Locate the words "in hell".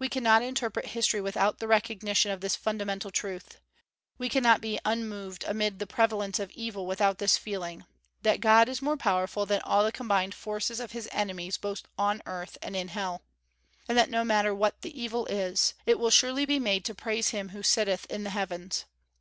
12.74-13.22